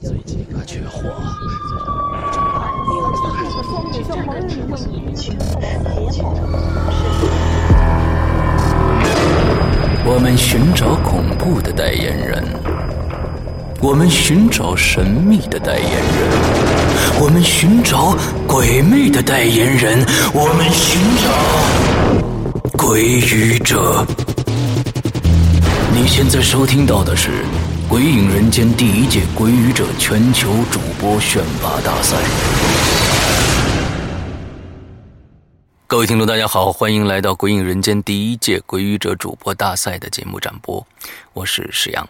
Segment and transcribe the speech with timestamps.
[0.00, 1.08] 最近可缺货。
[10.04, 12.44] 我们寻找恐怖的代言人，
[13.80, 16.00] 我们寻找神秘的代言人，
[17.20, 18.16] 我们寻找
[18.46, 24.06] 鬼魅的代言人，我们寻找鬼语者。
[25.94, 27.30] 你现在收听到的是
[27.92, 32.16] 《鬼影人间》第一届鬼语者全球主播选拔大赛。
[35.86, 40.86] 各位听众，大家好，欢迎来到《鬼影人间》第一届鬼语者主播大赛的节目展播，
[41.34, 42.08] 我是石阳。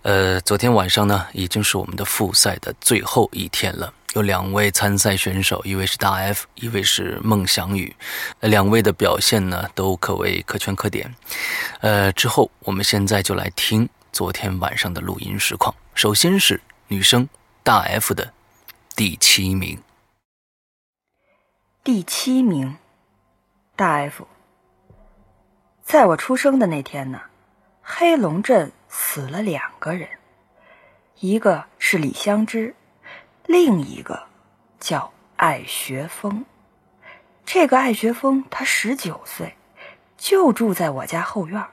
[0.00, 3.92] 呃，昨天晚上呢，已经是我们的复赛的最后一天了。
[4.14, 7.94] 有两位参赛选手，一位是大 F，一位是孟祥宇，
[8.40, 11.14] 两位的表现呢都可谓可圈可点。
[11.80, 13.86] 呃，之后我们现在就来听
[14.18, 15.72] 昨天晚上的录音实况。
[15.94, 17.28] 首先是女生
[17.62, 18.34] 大 F 的
[18.96, 19.80] 第七名。
[21.84, 22.76] 第七名，
[23.76, 24.26] 大 F。
[25.84, 27.20] 在我出生的那天呢，
[27.80, 30.08] 黑龙镇死了两个人，
[31.20, 32.74] 一个是李香芝，
[33.46, 34.26] 另一个
[34.80, 36.44] 叫艾学峰。
[37.46, 39.54] 这个艾学峰他十九岁，
[40.16, 41.64] 就住在我家后院。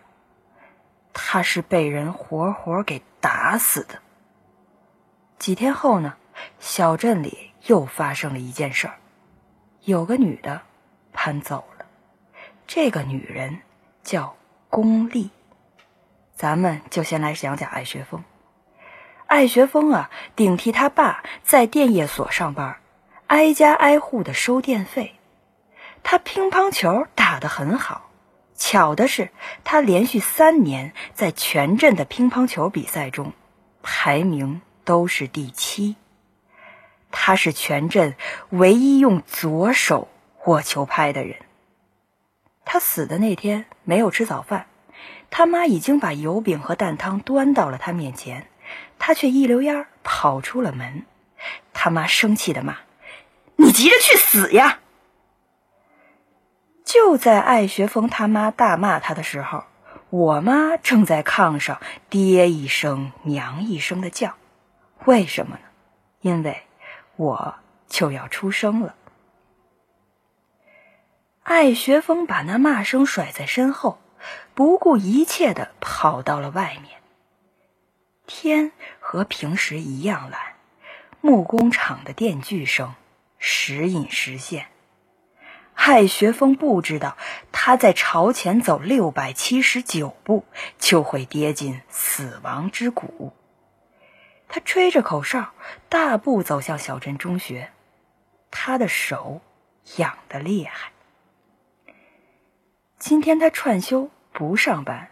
[1.27, 3.95] 他是被人活活给打死的。
[5.39, 6.13] 几天后呢，
[6.59, 8.97] 小镇里又发生了一件事儿。
[9.81, 10.61] 有个女的
[11.11, 11.87] 搬走了，
[12.67, 13.61] 这个女人
[14.03, 14.35] 叫
[14.69, 15.31] 龚丽。
[16.35, 18.23] 咱们就先来讲讲艾学峰。
[19.25, 22.77] 艾学峰啊，顶替他爸在电业所上班，
[23.25, 25.15] 挨家挨户的收电费。
[26.03, 28.11] 他乒乓球打得很好，
[28.55, 29.29] 巧的是，
[29.63, 33.33] 他连续三年在全镇的乒乓球比赛中
[33.83, 35.95] 排名都是第七。
[37.11, 38.15] 他是全镇
[38.49, 40.09] 唯一用左手
[40.45, 41.37] 握球拍的人。
[42.65, 44.67] 他死的那天没有吃早饭，
[45.29, 48.47] 他妈已经把油饼和蛋汤端到了他面前，
[48.99, 51.05] 他却一溜烟跑出了门。
[51.73, 52.77] 他妈生气的骂
[53.57, 54.79] ：“你急着去死呀！”
[56.95, 59.65] 就在艾学峰他妈大骂他的时候，
[60.09, 64.35] 我妈正在炕上爹一声娘一声的叫。
[65.03, 65.63] 为什么呢？
[66.21, 66.61] 因为。
[67.17, 67.55] 我
[67.87, 68.93] 就要出生了。
[71.43, 73.99] 艾学峰把那骂声甩在身后，
[74.53, 76.99] 不顾一切的跑到了外面。
[78.27, 80.41] 天和平时一样蓝，
[81.21, 82.93] 木工厂的电锯声
[83.39, 84.65] 时隐时现。
[85.77, 87.15] 害学峰不知道，
[87.51, 90.43] 他在朝前走六百七十九步，
[90.79, 93.33] 就会跌进死亡之谷。
[94.47, 95.51] 他吹着口哨，
[95.89, 97.69] 大步走向小镇中学。
[98.49, 99.41] 他的手
[99.97, 100.91] 痒得厉害。
[102.97, 105.09] 今天他串休不上班。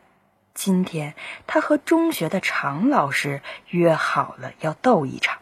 [0.54, 1.14] 今天
[1.46, 5.40] 他和中学的常老师约好了要斗一场，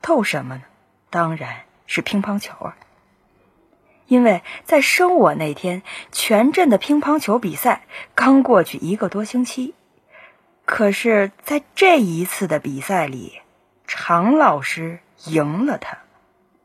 [0.00, 0.62] 斗什么呢？
[1.10, 2.76] 当然是乒乓球啊！
[4.06, 9.74] 因为在生我那天，全镇的乒乓球比赛刚过去一个多星期。
[10.64, 13.40] 可是，在这一次的比赛里，
[13.86, 15.98] 常老师赢了他，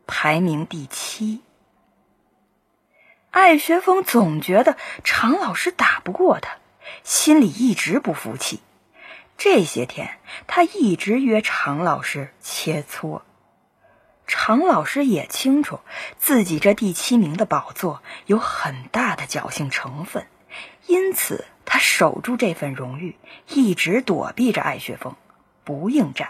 [0.08, 1.42] 排名第七。
[3.30, 6.58] 艾学峰总觉得常老师打不过他，
[7.04, 8.60] 心里一直不服气。
[9.38, 13.22] 这些天，他一直约常老师切磋。
[14.34, 15.82] 常老师也清楚
[16.18, 20.26] 自己这第七名的宝座有很大的侥幸成分，
[20.88, 21.44] 因此。
[21.64, 23.16] 他守住这份荣誉，
[23.48, 25.16] 一直躲避着艾学峰，
[25.64, 26.30] 不应战。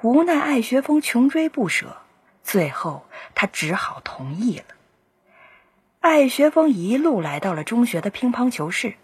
[0.00, 1.98] 无奈艾学峰穷追不舍，
[2.42, 4.64] 最后他只好同意了。
[6.00, 8.94] 艾学峰一路来到了中学的乒乓球室，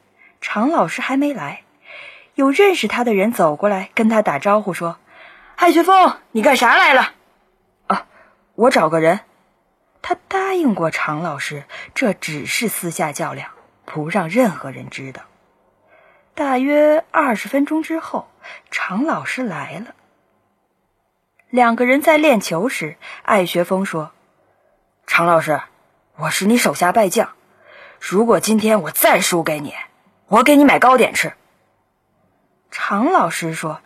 [0.40, 1.62] 常老师还没来，
[2.34, 4.98] 有认识他的人走过来跟他打招呼说
[5.56, 7.12] ：“艾学峰，你干啥来了？”“，
[8.56, 9.20] 我找个人。”
[10.02, 11.64] 他答应过常老师，
[11.94, 13.50] 这只是私下较量。
[13.86, 15.22] 不让任何人知道。
[16.34, 18.28] 大约二十分钟之后，
[18.70, 19.94] 常老师来了。
[21.50, 24.10] 两个人在练球时，艾学峰说
[25.06, 25.62] ：“常老师，
[26.16, 27.30] 我是你手下败将，
[28.00, 29.72] 如果今天我再输给你，
[30.26, 31.32] 我给你买糕点吃。”
[32.72, 33.80] 常老师说：“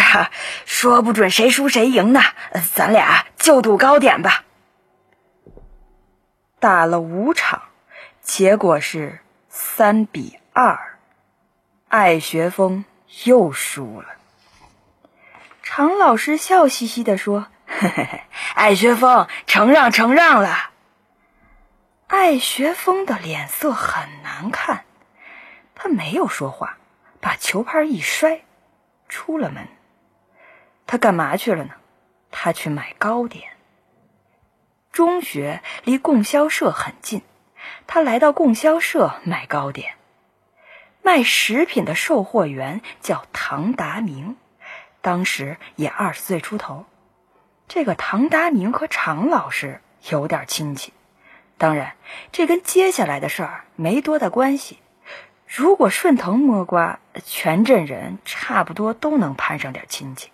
[0.00, 0.30] 哈，
[0.64, 2.20] 说不准谁输谁赢呢，
[2.74, 4.44] 咱俩就赌高点吧。”
[6.58, 7.62] 打了五场，
[8.20, 9.20] 结果是。
[9.54, 10.96] 三比二，
[11.88, 12.86] 艾学峰
[13.24, 14.08] 又输了。
[15.62, 18.22] 常老师笑嘻嘻地说：“嘿嘿嘿，
[18.54, 20.70] 艾学峰，承让，承让了。”
[22.08, 24.86] 艾学峰的脸色很难看，
[25.74, 26.78] 他没有说话，
[27.20, 28.40] 把球拍一摔，
[29.06, 29.68] 出了门。
[30.86, 31.74] 他干嘛去了呢？
[32.30, 33.50] 他去买糕点。
[34.90, 37.22] 中学离供销社很近，
[37.86, 39.94] 他来到供销社买糕点。
[41.02, 44.36] 卖食品的售货员叫唐达明，
[45.00, 46.84] 当时也二十岁出头。
[47.68, 49.80] 这个唐达明和常老师
[50.10, 50.92] 有点亲戚。
[51.58, 51.94] 当然，
[52.32, 54.78] 这跟接下来的事儿没多大关系。
[55.46, 60.31] 如果顺藤摸瓜，全镇人差不多都能攀上点亲戚。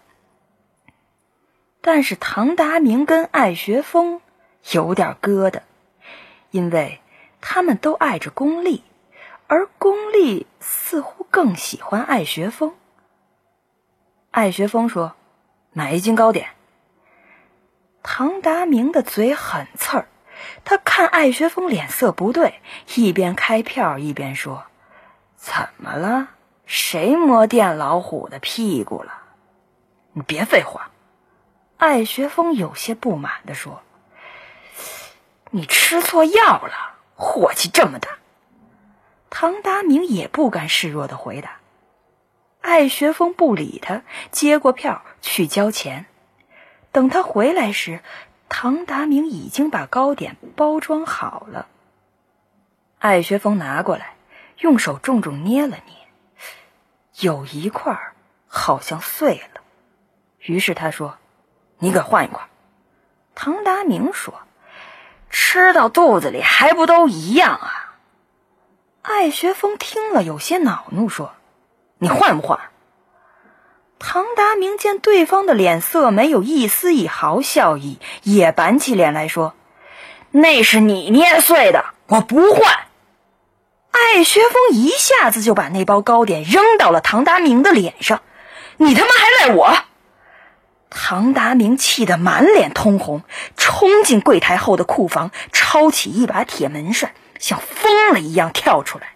[1.80, 4.20] 但是唐达明跟艾学峰
[4.72, 5.60] 有点疙瘩，
[6.50, 7.00] 因为
[7.40, 8.82] 他们都爱着功利，
[9.46, 12.75] 而功利似乎更喜欢艾学峰。
[14.30, 15.14] 艾学峰说
[15.72, 16.48] ：“买一斤糕点。”
[18.02, 20.08] 唐达明的嘴很刺儿。
[20.64, 22.60] 他看艾学峰脸色不对，
[22.94, 24.64] 一边开票一边说
[25.36, 26.28] ：“怎么了？
[26.66, 29.12] 谁摸电老虎的屁股了？
[30.12, 30.90] 你别废话。”
[31.78, 33.82] 艾学峰有些不满地说
[35.50, 38.19] ：“你吃错药了，火气这么大。”
[39.30, 41.60] 唐达明也不甘示弱的回答。
[42.62, 44.02] 艾学峰不理他，
[44.32, 46.06] 接过票去交钱。
[46.90, 48.00] 等他回来时，
[48.48, 51.69] 唐达明已经把糕点包装好了。
[52.98, 54.16] 艾学峰拿过来，
[54.58, 55.94] 用手重重捏了捏，
[57.20, 57.96] 有一块
[58.48, 59.60] 好像碎了。
[60.40, 61.19] 于是他说
[61.78, 62.42] ：“你给换一块。”
[63.34, 64.34] 唐达明说
[65.30, 67.96] ：“吃到肚子里还不都一样啊？”
[69.02, 71.32] 艾学峰听了有些恼怒，说
[71.98, 72.58] ：“你换不换？”
[74.00, 79.54] 唐达明见对方的脸色没有一丝一毫笑意，也板起脸来说
[80.31, 82.76] ：“那是你捏碎的，我不换。”
[83.90, 88.20] 艾学峰一下子就把那包糕点扔到了唐达明的脸上
[88.76, 89.76] ：“你他妈还赖我！”
[90.90, 93.23] 唐达明气得满脸通红，
[93.56, 99.12] 冲进柜台后的库房，抄起一把铁门栓，像疯了一样跳出来。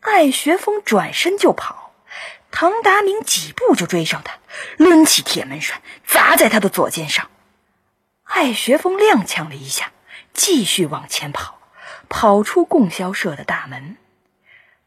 [0.00, 1.92] 艾学峰转身就跑。
[2.50, 4.36] 唐达明几步就追上他，
[4.76, 7.28] 抡起铁门栓砸在他的左肩上。
[8.22, 9.90] 艾学峰踉跄了一下，
[10.32, 11.58] 继续往前跑，
[12.08, 13.96] 跑出供销社的大门。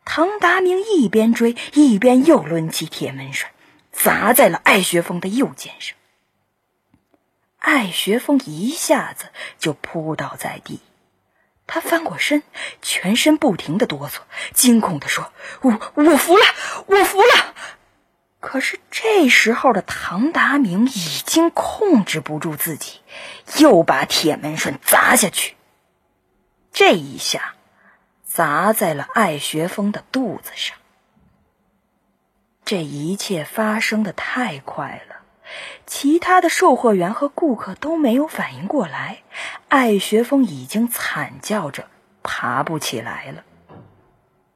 [0.05, 3.51] 唐达明一边追，一边又抡起铁门栓，
[3.91, 5.96] 砸在了艾学峰的右肩上。
[7.67, 9.25] 艾学峰一下子
[9.59, 10.79] 就扑倒在地。
[11.65, 12.41] 他翻过身，
[12.81, 14.19] 全身不停的哆嗦，
[14.53, 16.45] 惊恐的说：“我我服了，
[16.85, 17.53] 我服了。”
[18.39, 23.01] 可是这时候的唐达明已经控制不住自己，
[23.57, 25.57] 又把铁门栓砸下去。
[26.71, 27.55] 这一下，
[28.23, 30.77] 砸在了艾学峰的肚子上。
[32.63, 35.16] 这一切发生的太快了。
[35.89, 39.23] 其他的售货员和顾客都没有反应过来，
[39.69, 41.87] 艾学峰已经惨叫着
[42.21, 43.43] 爬不起来了。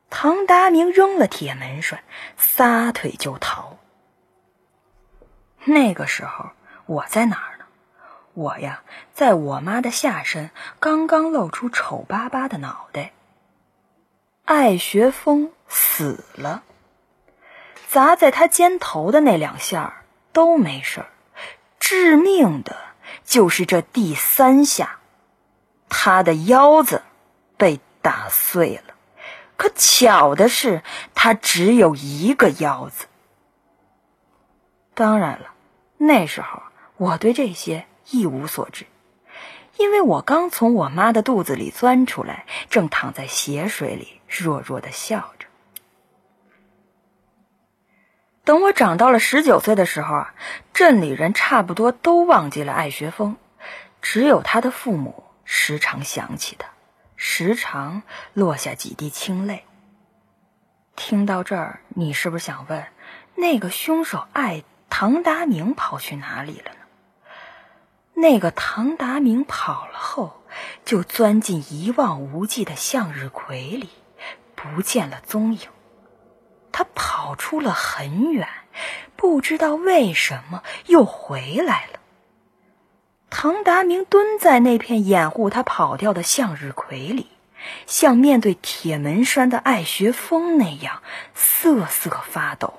[0.09, 2.03] 唐达明扔了铁门栓，
[2.35, 3.77] 撒腿就逃。
[5.63, 6.49] 那个时候
[6.85, 7.65] 我在哪儿呢？
[8.33, 8.83] 我呀，
[9.13, 13.13] 在我妈的下身，刚刚露出丑巴巴的脑袋。
[14.43, 16.63] 艾学峰死了，
[17.87, 19.93] 砸在他肩头的那两下儿。
[20.33, 21.07] 都没事儿，
[21.81, 22.77] 致命的
[23.25, 24.99] 就是这第三下，
[25.89, 27.01] 他的腰子
[27.57, 28.93] 被打碎了。
[29.57, 30.83] 可巧的是，
[31.15, 33.07] 他只有一个腰子。
[34.93, 35.53] 当然了，
[35.97, 36.61] 那时候
[36.97, 38.85] 我对这些一无所知，
[39.77, 45.40] 因为我刚从我妈的肚子里钻出来，正躺在血水里，弱弱的笑着。
[48.43, 50.33] 等我长到了十九岁的时候啊，
[50.73, 53.37] 镇里人差不多都忘记了艾学峰，
[54.01, 56.67] 只有他的父母时常想起他，
[57.15, 58.01] 时常
[58.33, 59.63] 落下几滴清泪。
[60.95, 62.85] 听到这儿，你是不是想问，
[63.35, 66.77] 那个凶手艾唐达明跑去哪里了呢？
[68.13, 70.41] 那个唐达明跑了后，
[70.83, 73.89] 就钻进一望无际的向日葵里，
[74.55, 75.69] 不见了踪影。
[76.71, 78.47] 他跑出了很远，
[79.15, 81.99] 不知道为什么又回来了。
[83.29, 87.27] 唐达明蹲在那片掩护他跑掉的向日葵里，
[87.87, 91.01] 像面对铁门栓的艾学峰那样
[91.33, 92.73] 瑟瑟发抖。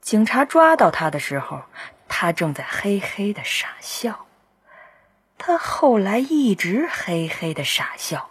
[0.00, 1.62] 警察抓到他的时候，
[2.08, 4.26] 他正在嘿嘿的傻笑。
[5.36, 8.30] 他后来一直嘿嘿的傻笑，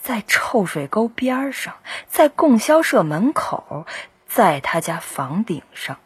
[0.00, 1.76] 在臭水沟边上，
[2.08, 3.86] 在供销社门口，
[4.26, 5.98] 在他家房顶上。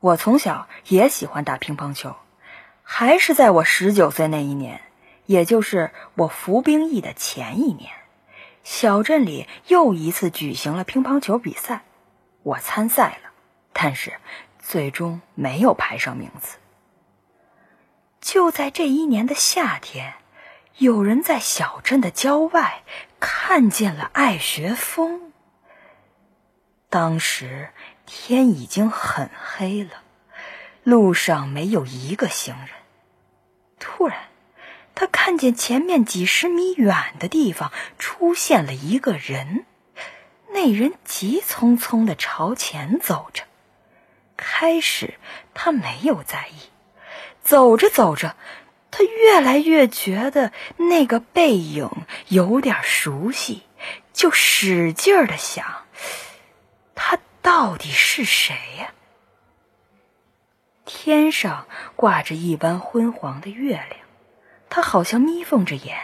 [0.00, 2.16] 我从小也喜欢打乒乓球，
[2.82, 4.82] 还是在我十九岁那一年，
[5.26, 7.90] 也就是我服兵役的前一年，
[8.62, 11.84] 小镇里又一次举行了乒乓球比赛，
[12.42, 13.30] 我参赛了，
[13.72, 14.12] 但是
[14.58, 16.58] 最终没有排上名次。
[18.20, 20.14] 就在这一年的夏天，
[20.78, 22.82] 有人在小镇的郊外
[23.20, 25.32] 看见了爱学风。
[26.90, 27.70] 当时
[28.06, 30.02] 天已经很黑了，
[30.82, 32.70] 路上没有一个行人。
[33.78, 34.18] 突然，
[34.96, 39.66] 他看见前面几十米远的地方出现了一个人，
[40.48, 43.44] 那人急匆匆的朝前走着。
[44.36, 45.14] 开始
[45.54, 46.70] 他没有在意。
[47.42, 48.36] 走着走着，
[48.96, 51.90] 他越来越觉得那个背影
[52.28, 53.64] 有点熟悉，
[54.12, 55.82] 就使劲儿的想：
[56.94, 58.92] 他到底是谁呀？
[60.84, 63.98] 天上挂着一弯昏黄的月亮，
[64.70, 65.98] 他好像眯缝着眼，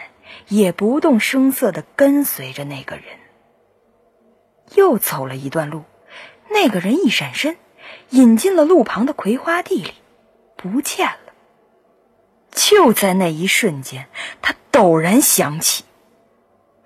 [0.49, 3.05] 也不动声色的跟随着那个人。
[4.75, 5.85] 又走了一段路，
[6.49, 7.55] 那个人一闪身，
[8.09, 9.93] 引进了路旁的葵花地里，
[10.57, 11.30] 不见了。
[12.51, 14.07] 就在那一瞬间，
[14.41, 15.85] 他陡然想起，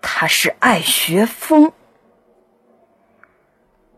[0.01, 1.73] 他是爱学风。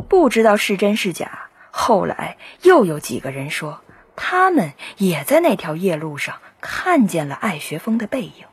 [0.07, 1.49] 不知道是真是假。
[1.71, 3.81] 后来又有几个人说，
[4.15, 8.45] 他们也在那条夜路上看见了爱学风的背影。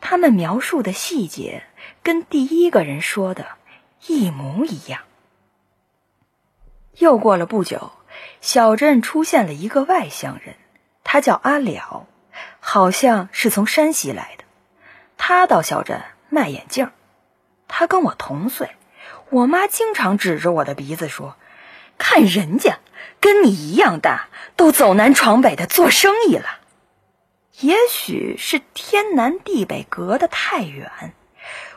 [0.00, 1.64] 他们描述的细节
[2.02, 3.46] 跟第一个人说的
[4.06, 5.02] 一模一样。
[6.98, 7.90] 又过了不久，
[8.40, 10.54] 小镇出现了一个外乡人，
[11.04, 12.06] 他叫阿了。
[12.70, 14.44] 好像是从山西来的，
[15.16, 16.90] 他到小镇卖眼镜。
[17.66, 18.72] 他跟我同岁，
[19.30, 21.36] 我妈经常指着我的鼻子说
[21.96, 22.76] ：“看人家
[23.20, 26.60] 跟你一样大，都走南闯北的做生意了。”
[27.60, 31.14] 也许是天南地北隔得太远，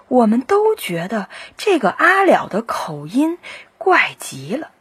[0.10, 3.40] 我们都觉得这个阿了的口音
[3.78, 4.72] 怪极了。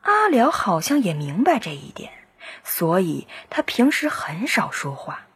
[0.00, 2.10] 阿了好像也明白这一点。
[2.70, 5.26] 所以他平时很少说话，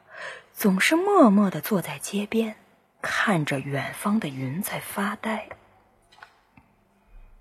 [0.53, 2.57] 总是默默的坐在街边，
[3.01, 5.49] 看着远方的云在发呆。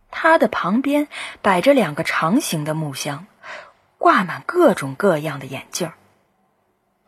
[0.10, 1.10] 他的旁边
[1.42, 3.28] 摆着两个长形的木箱，
[3.98, 5.92] 挂满各种各样的眼镜。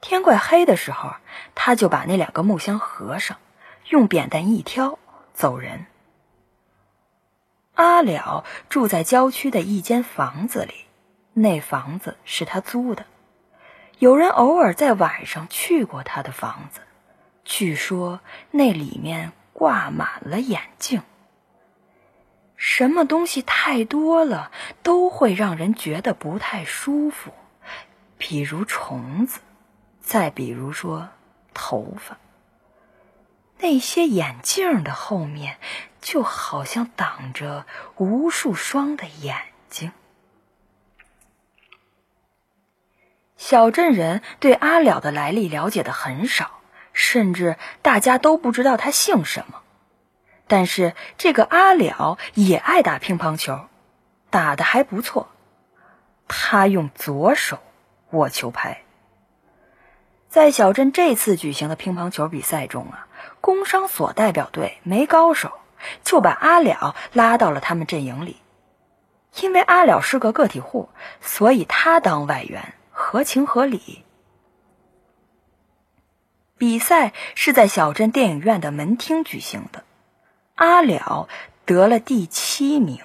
[0.02, 1.16] 天快黑的时候，
[1.56, 3.38] 他就把那两个木箱合上，
[3.88, 5.00] 用扁担一挑，
[5.34, 5.86] 走人。
[7.76, 10.86] 阿了住在郊区的一间房子里。
[11.34, 13.06] 那房子是他租的，
[14.00, 16.82] 有人偶尔在晚上去过他的房子，
[17.44, 18.20] 据说
[18.52, 21.02] 那里面挂满了眼镜。
[22.56, 24.52] 什么东西太多了，
[24.84, 27.34] 都会让人觉得不太舒服，
[28.18, 29.42] 比如虫子，
[30.00, 31.10] 再比如说
[31.54, 32.18] 头发。
[33.58, 35.58] 那些眼镜的后面，
[36.00, 37.66] 就好像挡着
[37.98, 39.38] 无数双的眼
[39.70, 39.92] 睛。
[43.44, 46.62] 小镇人对阿了的来历了解的很少，
[46.94, 49.60] 甚至大家都不知道他姓什么。
[50.48, 53.68] 但是这个阿了也爱打乒乓球，
[54.30, 55.28] 打的还不错。
[56.30, 57.60] 他用左手
[58.12, 58.84] 握球拍。
[60.30, 63.08] 在小镇这次举行的乒乓球比赛中啊，
[63.42, 65.52] 工商所代表队没高手，
[66.06, 68.38] 就把阿了拉到了他们阵营里。
[69.42, 70.88] 因为阿了是个个体户，
[71.20, 72.74] 所以他当外援。
[73.14, 74.04] 合情合理。
[76.58, 79.84] 比赛是在小镇电影院的门厅举行的，
[80.56, 81.30] 阿了
[81.64, 83.02] 得了第七名。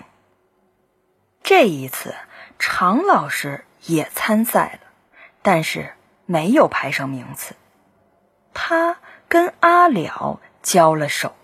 [1.43, 2.15] 这一次，
[2.59, 4.89] 常老师也参赛了，
[5.43, 5.93] 但是
[6.25, 7.55] 没有排上名次。
[8.55, 8.97] 他
[9.29, 11.37] 跟阿了交了手。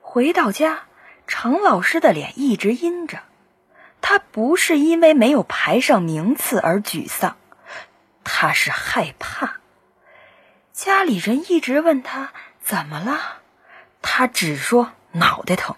[0.00, 0.84] 回到家，
[1.26, 3.18] 常老师的脸一直阴着。
[4.00, 7.36] 他不是因为没有排上名次而沮丧。
[8.32, 9.56] 他是害怕，
[10.72, 12.32] 家里人一直问他
[12.62, 13.42] 怎么了，
[14.00, 15.76] 他只说脑袋疼。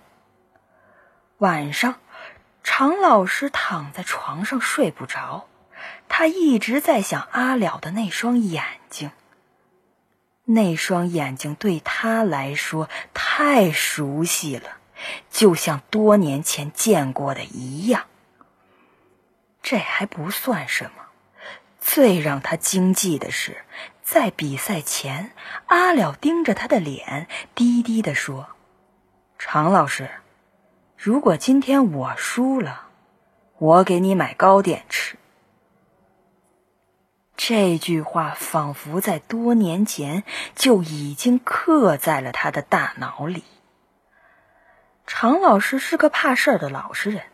[1.39, 1.99] 晚上，
[2.63, 5.49] 常老师躺在床上睡不着，
[6.09, 9.11] 他一直在想阿了的那双眼睛。
[10.45, 14.77] 那双眼睛对他来说太熟悉了，
[15.31, 18.05] 就像多年前见过的一样。
[19.63, 21.02] 这还不算什么，
[21.85, 23.65] 最让他惊悸的是，
[24.03, 25.33] 在比赛前，
[25.67, 28.51] 阿了盯着他的脸，低低的说
[29.37, 30.09] ：“常老师，
[30.97, 32.87] 如果今天我输了，
[33.59, 35.17] 我给你买糕点吃。”
[37.37, 40.23] 这句话仿佛在多年前
[40.55, 43.43] 就已经刻在了他的大脑里。
[45.05, 47.25] 常老师是个怕事儿的老实人，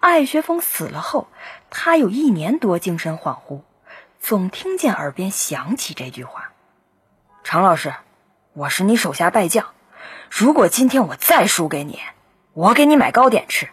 [0.00, 1.28] 艾学峰死了后，
[1.70, 3.62] 他有一年多精神恍惚，
[4.24, 6.52] 总听见耳边响起这句话
[7.44, 7.92] ：“常老师，
[8.54, 9.66] 我是你手下败将，
[10.30, 12.00] 如果今天我再输给你，
[12.54, 13.68] 我给你买糕点吃。”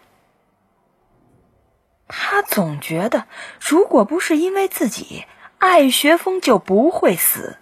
[2.06, 3.24] 他总觉得，
[3.62, 5.24] 如果不是因为自己。
[5.56, 7.56] 艾学峰就不会死。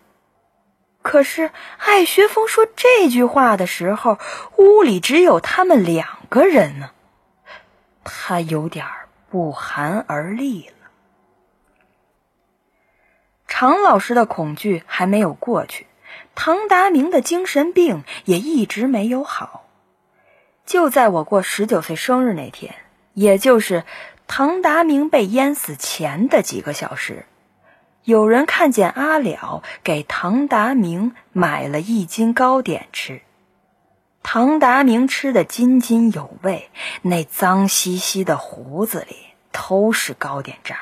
[1.03, 4.19] 可是艾学峰说这句话的时候，
[4.57, 6.91] 屋里只有他们两个人呢。
[8.03, 8.85] 他有点
[9.29, 10.80] 不寒而栗了。
[13.53, 15.89] 常老师的恐惧还没有过去，
[16.37, 19.67] 唐达明的精神病也一直没有好。
[20.65, 22.77] 就在我过十九岁生日那天，
[23.13, 23.83] 也就是
[24.29, 27.27] 唐达明被淹死前的几个小时。
[28.05, 33.21] 有人看见阿了给唐达明买了一斤糕点吃，
[34.23, 36.71] 唐达明吃的津津有味，
[37.03, 39.17] 那脏兮兮的胡子里
[39.51, 40.79] 都是糕点渣。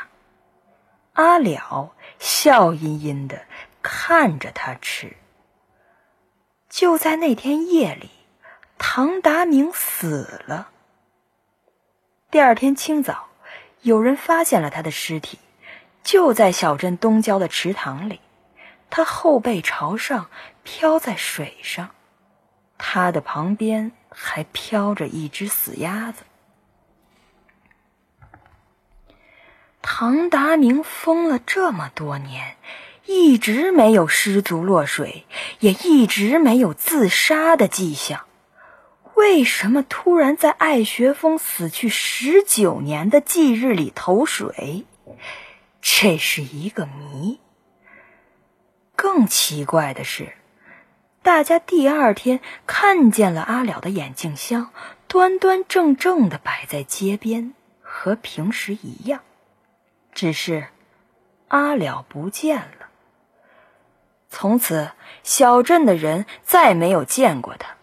[1.15, 3.43] 阿了笑吟吟的
[3.83, 5.17] 看着他吃。
[6.69, 8.11] 就在那天夜里，
[8.77, 10.69] 唐达明死了。
[12.31, 13.29] 第二天清早，
[13.83, 15.39] 有人发现了他的尸体。
[16.05, 18.21] 就在小镇东郊的池塘里，
[18.89, 20.31] 他后背朝上
[20.63, 21.91] 漂在水上，
[22.79, 26.23] 他的旁边还飘着一只死鸭子。
[29.81, 32.57] 唐达明疯了这么多年，
[33.07, 35.25] 一直没有失足落水，
[35.61, 38.27] 也一直没有自杀的迹象，
[39.15, 44.85] 为什么突然在艾学峰死去十九年的忌日里投水？
[45.81, 47.41] 这是一个谜。
[48.95, 50.33] 更奇怪的是，
[51.23, 54.71] 大家第二天看见了阿了的眼镜箱，
[55.07, 59.21] 端端正正的摆在街边，和平时一样。
[60.19, 60.67] 只是
[61.47, 62.89] 阿了不见了。
[64.29, 64.91] 从此，
[65.23, 67.77] 小镇的人再没有见过他，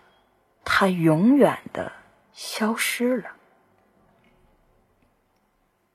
[0.65, 1.93] 他永远的
[2.33, 3.29] 消失了。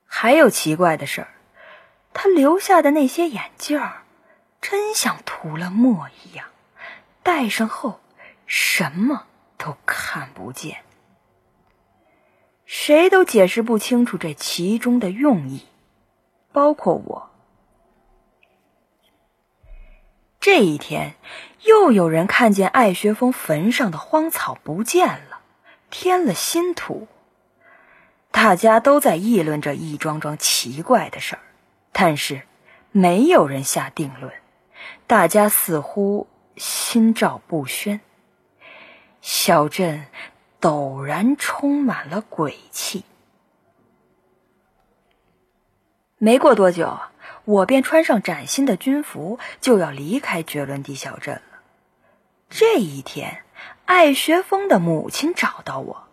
[0.07, 1.27] 还有奇怪的事儿。
[2.11, 4.01] 他留下的那些眼镜儿，
[4.61, 6.47] 真像涂了墨一样，
[7.21, 8.01] 戴上后
[8.47, 9.27] 什么
[9.59, 10.79] 都看不见。
[12.65, 15.67] 谁都解释不清楚这其中的用意，
[16.51, 17.29] 包括我。
[20.39, 21.15] 这一天，
[21.61, 25.41] 又有人看见艾学峰坟上的荒草不见了，
[25.89, 27.07] 添了新土。
[28.31, 31.41] 大家都在议论着一桩桩奇怪的事儿。
[31.91, 32.41] 但是，
[32.91, 34.33] 没有人下定论，
[35.05, 38.01] 大家似乎心照不宣。
[39.21, 40.07] 小镇
[40.59, 43.03] 陡然充满了鬼气。
[46.23, 46.99] 没过多久，
[47.45, 51.41] 我便穿上崭新的军服，就要离开绝伦地小镇了。
[52.47, 53.43] 这一天，
[53.85, 56.07] 艾学峰的母亲找到我，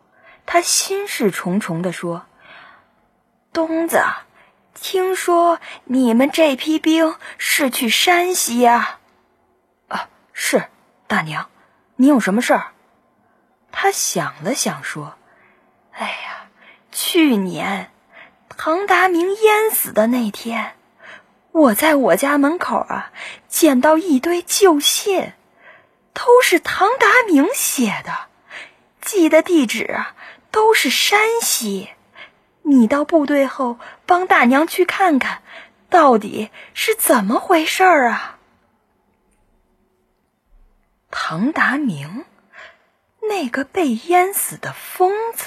[0.46, 2.24] 她心事重重的说
[3.52, 4.02] ：“东子。”
[4.72, 9.00] 听说你们这批兵是去山西呀？
[9.88, 10.68] 啊，是
[11.06, 11.50] 大娘，
[11.96, 12.68] 你有什么事儿？
[13.70, 15.18] 他想了想说
[15.92, 16.48] ：“哎呀，
[16.90, 17.90] 去年
[18.60, 20.74] 唐达明淹死的那天，
[21.52, 23.12] 我在我家门口啊
[23.46, 25.32] 捡到一堆旧信，
[26.12, 28.26] 都是唐达明写的，
[29.00, 30.16] 寄的地址啊
[30.50, 31.88] 都是山西。”
[32.62, 35.40] 你到部队后，帮大娘去看看，
[35.88, 38.38] 到底是怎么回事儿啊？
[41.12, 42.24] 唐达明，
[43.20, 45.46] 那个被淹死的疯子。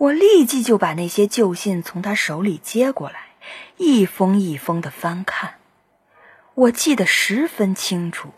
[0.00, 3.34] 我立即就把那些旧信从他手里接过来，
[3.76, 5.56] 一封一封的翻看。
[6.54, 8.32] 我记得十分清楚，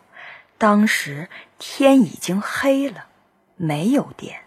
[0.58, 1.28] 当时
[1.60, 3.06] 天已经黑了，
[3.54, 4.40] 没有电。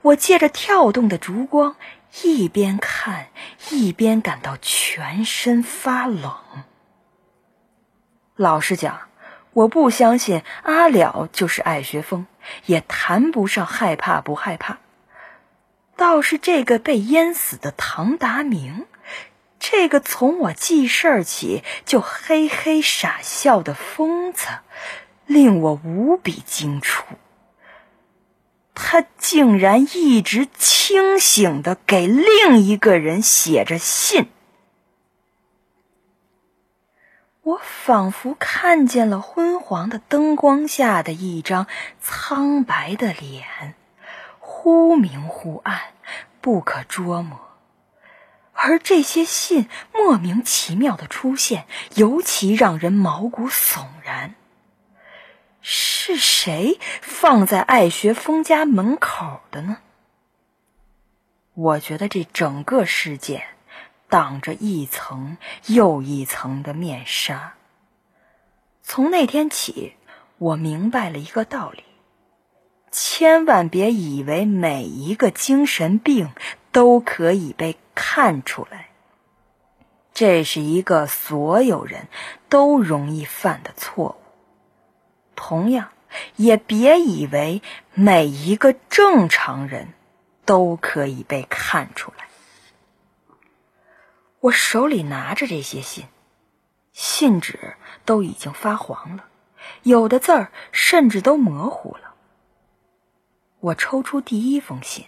[0.00, 1.76] 我借着跳动的烛光。
[2.24, 3.28] 一边看
[3.70, 6.34] 一边感到全身发冷。
[8.36, 9.08] 老实讲，
[9.54, 12.26] 我不相信阿了就是艾学峰，
[12.66, 14.81] 也谈不上害怕不害怕。
[16.02, 18.86] 倒是这个被淹死的唐达明，
[19.60, 24.48] 这个从我记事儿起就嘿嘿傻笑的疯子，
[25.26, 27.04] 令我无比惊触。
[28.74, 34.28] 他竟然一直清醒的给另一个人写着信。
[37.42, 41.68] 我仿佛看见了昏黄的灯光下的一张
[42.00, 43.76] 苍白的脸，
[44.62, 45.80] 忽明忽暗，
[46.40, 47.40] 不可捉摸。
[48.52, 54.36] 而这些信莫名其妙的出现，尤其让人毛骨悚然。
[55.62, 59.78] 是谁放在爱学峰家门口的呢？
[61.54, 63.42] 我觉得这整个事件。
[64.08, 67.54] 挡着一层又一层的面纱。
[68.82, 69.96] 从那天起，
[70.36, 71.82] 我明白了一个道理：
[72.92, 76.30] 千万别以为每一个精神病
[76.70, 78.90] 都可以被看出来。
[80.12, 82.08] 这是一个所有人
[82.50, 84.16] 都容易犯的错误。
[85.34, 85.88] 同样，
[86.36, 87.62] 也别以为
[87.94, 89.94] 每一个正常人
[90.44, 92.26] 都可以被看出来。
[94.40, 96.04] 我手里拿着这些信，
[96.92, 99.24] 信纸都已经发黄了，
[99.82, 102.11] 有的字儿甚至都模糊了。
[103.62, 105.04] 我抽出第一封信，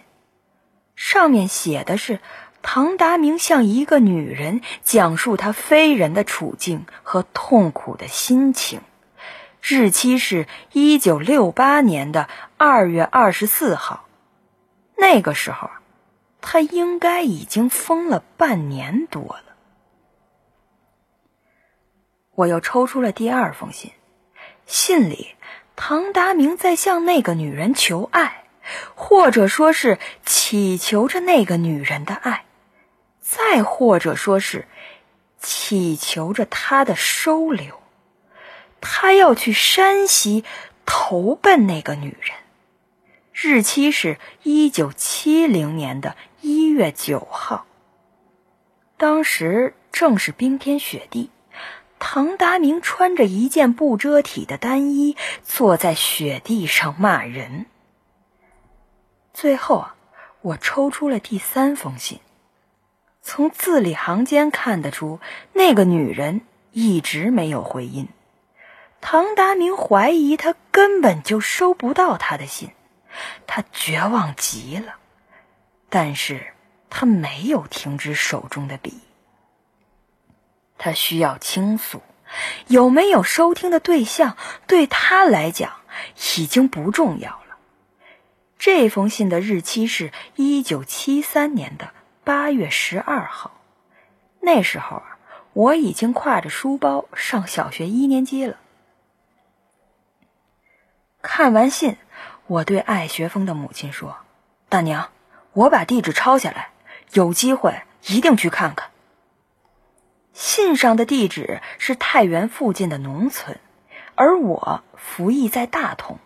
[0.95, 2.21] 上面写的是
[2.61, 8.79] 唐达明向一个女人讲述他非人的处境和痛苦的心情，
[9.61, 14.07] 日期是一九六八年的二月二十四号，
[14.95, 15.69] 那个时候。
[16.47, 19.55] 他应该已经疯了半年多了。
[22.35, 23.91] 我又抽出了第二封信，
[24.67, 25.29] 信里
[25.75, 28.44] 唐达明在向那个女人求爱，
[28.95, 32.45] 或者说是祈求着那个女人的爱，
[33.21, 34.67] 再或者说是
[35.39, 37.81] 祈求着他的收留。
[38.81, 40.43] 他要去山西
[40.85, 42.37] 投奔那个女人，
[43.33, 46.15] 日期是一九七零年的。
[46.41, 47.65] 一月九号，
[48.97, 51.31] 当时正是冰天雪地，
[51.97, 57.65] 唐达明穿着一件不遮体的单衣，坐在雪地上骂人。
[59.35, 59.95] 最后啊，
[60.39, 62.21] 我抽出了第三封信，
[63.21, 65.19] 从字里行间看得出，
[65.51, 66.39] 那个女人
[66.71, 68.07] 一直没有回音。
[69.01, 72.71] 唐达明怀疑他根本就收不到他的信，
[73.45, 74.95] 他绝望极了。
[75.89, 76.53] 但是
[76.89, 79.01] 他没有停止手中的笔。
[80.77, 82.01] 他需要倾诉，
[82.67, 85.73] 有没有收听的对象对他来讲
[86.37, 87.44] 已经不重要了。
[88.65, 91.91] 这封信的日期是一九七三年的
[92.23, 93.61] 八月十二号，
[94.39, 95.19] 那时候啊，
[95.53, 98.57] 我已经挎着书包上小学一年级了。
[101.21, 101.97] 看完信，
[102.47, 104.17] 我对爱学峰的母亲说
[104.67, 105.11] ：“大娘。”
[105.53, 106.71] 我把地址抄下来，
[107.13, 108.89] 有机会一定去看看。
[110.33, 113.59] 信上的地址是太原附近的农村，
[114.15, 116.17] 而我服役在大同。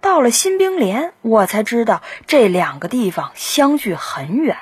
[0.00, 4.56] 到了新兵连，我才知道这两个地方相距很远。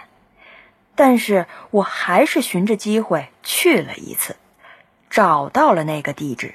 [0.95, 4.37] 但是我还是寻着机会去了一次，
[5.11, 6.55] 找到了那个地址。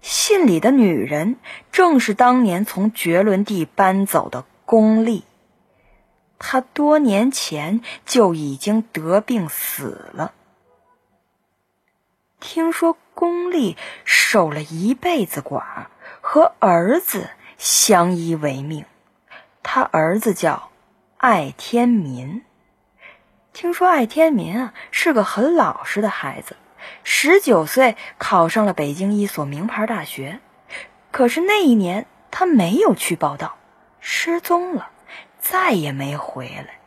[0.00, 1.36] 信里的女人
[1.70, 5.24] 正是当年从绝伦地搬走的龚丽。
[6.38, 10.32] 她多年前就已经得病死了。
[12.40, 15.62] 听说龚丽守了一辈子寡，
[16.20, 17.30] 和儿子
[17.62, 18.86] 相依为命。
[19.62, 20.72] 他儿子叫
[21.16, 22.42] 艾天民。
[23.52, 26.56] 听说艾天民啊是个很老实的孩子，
[27.04, 30.40] 十九岁考上了北京一所名牌大学。
[31.12, 33.56] 可是那一年他没有去报道，
[34.00, 34.90] 失踪了。
[35.38, 36.80] 再也没回来。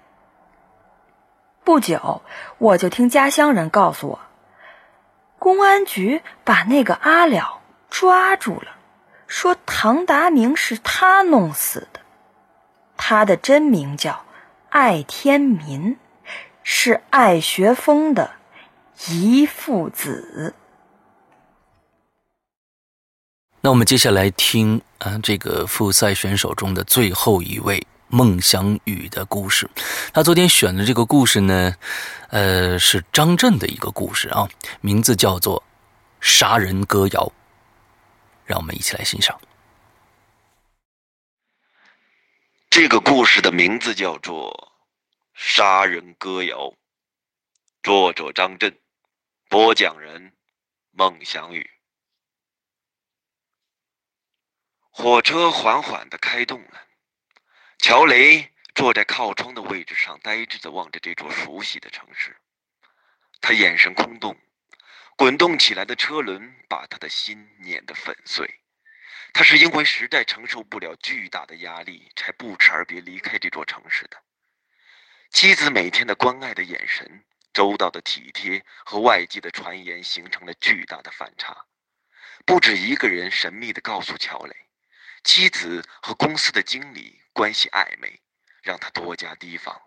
[1.64, 2.22] 不久，
[2.58, 4.20] 我就听家乡人告诉我，
[5.40, 8.75] 公安局把那个阿了抓住了，
[9.28, 12.00] 说唐达明是他弄死的。
[12.98, 14.26] 他的真名叫
[14.70, 15.98] 艾天民，
[16.64, 18.32] 是艾学峰的
[19.08, 20.54] 遗父子。
[23.62, 27.86] 那我们接下来听啊，这个复赛选手中的最后一位。
[28.08, 29.68] 孟祥宇的故事，
[30.14, 31.74] 他昨天选的这个故事呢，
[32.30, 34.48] 呃，是张震的一个故事啊，
[34.80, 35.60] 名字叫做
[36.22, 37.22] 《杀人歌谣》。
[38.46, 39.40] 让我们一起来欣赏。
[42.70, 44.74] 这个故事的名字叫做
[45.40, 46.58] 《杀人歌谣》，
[47.82, 48.80] 作者张震，
[49.50, 50.34] 播讲人
[50.92, 51.70] 孟祥宇。
[54.92, 56.88] 火车缓缓的开动了，
[57.80, 62.38] 乔雷坐在靠窗的位置上，呆滞的望着这座熟悉的城市。
[63.42, 64.38] 他眼神空洞，
[65.18, 68.60] 滚动起来的车轮把他的心碾得粉碎。
[69.32, 74.22] 他是因为实在承受不了巨大的压力，才不辞而别离开这座城市的。
[75.30, 77.24] 妻子每天的关爱的眼神、
[77.54, 81.66] 周到的体贴和外界的传言形成了巨大的反差。
[82.46, 84.56] 不止一个人神秘地告诉乔雷。
[85.24, 88.22] 妻子和公司的经理关系暧昧，
[88.62, 89.82] 让他多加提防。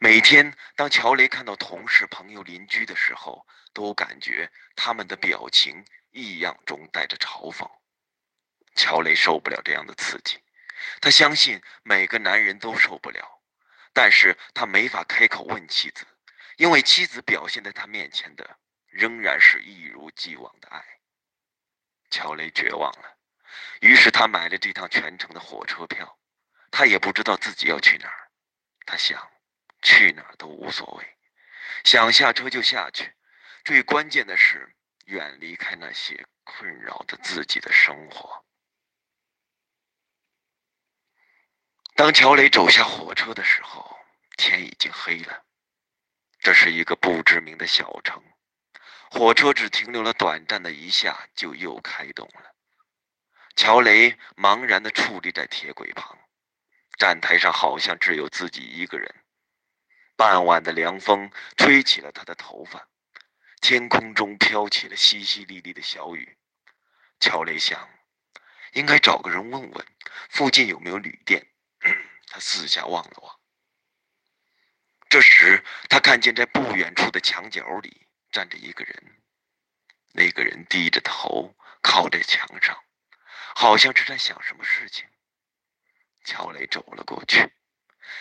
[0.00, 7.70] 每天，当乔雷看到同事、朋友、邻居的时候，都感觉他们的表情异样中带着嘲讽。
[8.74, 10.42] 乔雷受不了这样的刺激，
[11.02, 13.42] 他相信每个男人都受不了，
[13.92, 16.06] 但是他没法开口问妻子，
[16.56, 20.82] 因为妻子表现在他面前的仍然是一如既往的爱。
[22.08, 23.18] 乔雷绝望了。
[23.80, 26.18] 于是他买了这趟全程的火车票，
[26.70, 28.30] 他也不知道自己要去哪儿。
[28.86, 29.30] 他想，
[29.82, 31.18] 去哪儿都无所谓，
[31.84, 33.15] 想下车就下去。
[33.66, 34.72] 最关键的是
[35.06, 38.44] 远离开那些困扰着自己的生活。
[41.96, 43.98] 当乔雷走下火车的时候，
[44.36, 45.44] 天已经黑了。
[46.38, 48.22] 这是一个不知名的小城，
[49.10, 52.54] 火车只停留了短暂的一下，就又开动了。
[53.56, 56.16] 乔雷茫然地矗立在铁轨旁，
[56.96, 59.12] 站台上好像只有自己一个人。
[60.14, 62.88] 傍晚的凉风吹起了他的头发，
[63.60, 66.36] 天空中飘起了淅淅沥沥的小雨。
[67.18, 67.88] 乔雷想，
[68.72, 69.86] 应该找个人问问，
[70.30, 71.46] 附近有没有旅店。
[72.28, 73.40] 他四下望了望，
[75.08, 79.22] 这时他看见在不远处的墙角里站着一个人，
[80.12, 82.82] 那个人低着头靠在墙上。
[83.58, 85.08] 好像是在想什么事情。
[86.24, 87.54] 乔雷走了过去，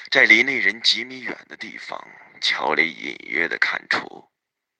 [0.10, 2.08] 在离那人几米远的地方，
[2.39, 4.32] 乔雷隐约的看出，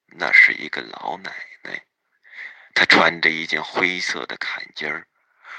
[0.06, 1.30] 那是一个老奶
[1.62, 1.86] 奶。
[2.74, 5.08] 她穿着一件灰色的坎肩儿，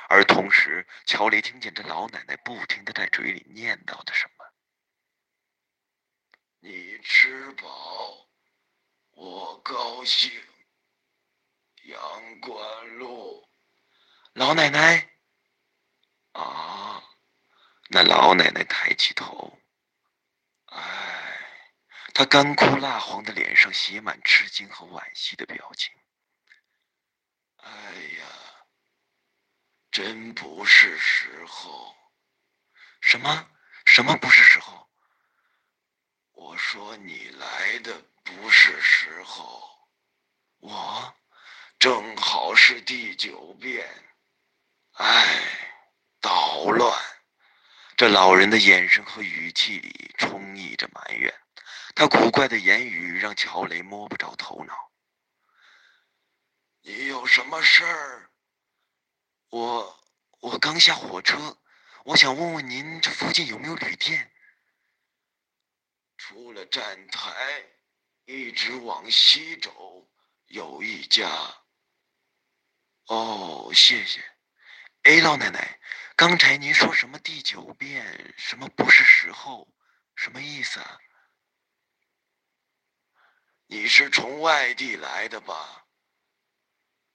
[0.10, 4.45] 而同时，乔雷听见这老奶奶不停的在嘴里念叨着什么
[6.62, 8.29] ：“你吃饱，
[9.12, 10.31] 我高兴。”
[11.86, 13.49] 阳关路。
[14.33, 15.10] 老奶奶，
[16.33, 17.03] 啊！
[17.89, 19.57] 那老奶奶抬起头，
[20.65, 21.37] 哎，
[22.17, 25.93] 他干枯蜡黄的脸上写满吃惊和惋惜的表情。
[27.58, 27.69] 哎
[28.17, 28.25] 呀，
[29.91, 31.95] 真不是时候！
[33.01, 33.51] 什么？
[33.86, 34.89] 什么不是时候？
[36.32, 39.88] 我说你来的不是时候，
[40.58, 41.15] 我
[41.77, 43.88] 正好是第九遍。
[44.93, 45.39] 哎，
[46.19, 46.99] 捣乱！
[47.95, 51.32] 这老人的眼神和语气里充溢着埋怨，
[51.97, 54.91] 他古怪的言语让乔雷摸不着头脑。
[56.81, 58.29] 你有什么事儿？
[59.49, 59.99] 我
[60.39, 61.57] 我刚下火车，
[62.05, 64.31] 我想问问您，这附近有没有旅店？
[66.19, 67.65] 出了站台，
[68.25, 70.07] 一直往西走，
[70.45, 71.27] 有一家。
[73.07, 74.23] 哦，谢谢。
[75.01, 75.79] 哎，老奶奶，
[76.15, 78.36] 刚才您说什么第九遍？
[78.38, 79.67] 什么不是时候？
[80.15, 80.99] 什么意思啊？
[83.69, 85.86] 你是从外地来的吧？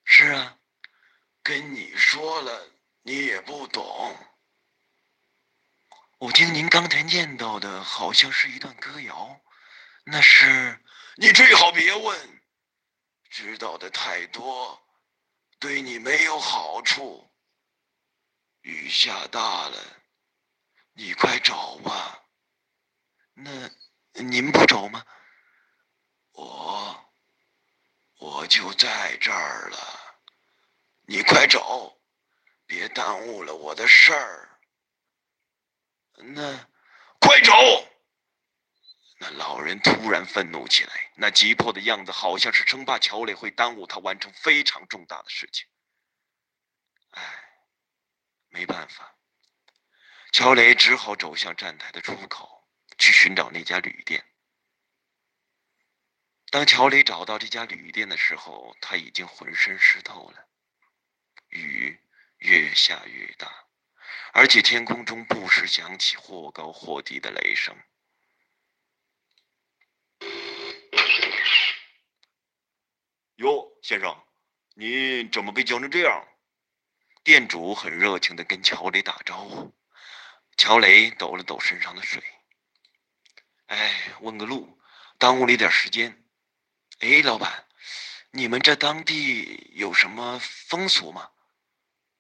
[0.05, 0.59] 是啊，
[1.43, 4.15] 跟你说了，你也不懂。
[6.19, 9.41] 我听您刚才念叨的，好像是一段歌谣，
[10.05, 10.79] 那是……
[11.17, 12.43] 你最好别问，
[13.31, 14.81] 知道的太多，
[15.59, 17.31] 对你没有好处。
[18.61, 19.79] 雨下大了，
[20.93, 22.27] 你快找吧。
[23.33, 23.71] 那
[24.23, 25.05] 您不找吗？
[26.45, 27.13] 我
[28.19, 29.79] 我就在这儿了。
[31.03, 32.01] 你快走，
[32.67, 34.61] 别耽误了我的事儿。
[36.15, 36.69] 那
[37.21, 37.53] 快走！
[39.19, 45.67] 那老人突然愤怒起来，那急迫的样子，好像是生怕乔磊会耽误他完成非常重大的事情。
[47.11, 47.49] 唉。
[48.55, 49.17] 没办法，
[50.31, 54.23] 乔磊只好走向站台的出口，去寻找那家旅店。
[56.53, 60.47] 当乔雷找到这家旅店的时候，他已经浑身湿透了。
[61.49, 61.99] 雨
[62.37, 63.51] 越下越大，
[64.35, 67.75] 而且天空中不时响起或高或低的雷声。
[73.37, 74.23] 哟，先生，
[74.75, 76.29] 你怎么被浇成这样？
[77.25, 79.75] 店主很热情的跟乔雷打招呼。
[80.59, 82.23] 乔雷抖了抖身上的水，
[83.69, 84.79] 哎，问个路，
[85.17, 86.22] 耽误了一点时间。
[87.03, 87.67] 哎，老板，
[88.31, 91.29] 你们这当地有什么风俗吗？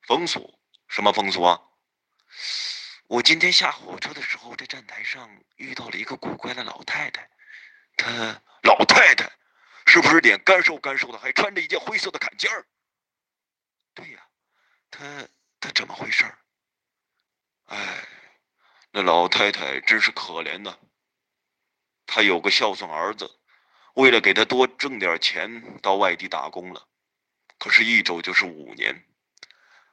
[0.09, 0.59] 风俗？
[0.88, 1.62] 什么风俗啊？
[3.07, 7.31] 我今天下火车的时候，在站台上遇到了一个古怪的老太太。
[7.97, 9.31] 她老太太，
[9.87, 12.66] 是不是脸干瘦干瘦的，还穿着一件灰色的坎肩儿？
[13.95, 14.27] 对呀，
[14.90, 15.29] 她
[15.61, 16.25] 她怎么回事？
[17.66, 18.05] 哎。
[18.90, 20.77] 那老太太真是可怜呐。
[22.05, 23.38] 她有个孝顺儿子，
[23.94, 26.88] 为了给他多挣点钱，到外地打工了。
[27.59, 29.05] 可是，一走就是五年，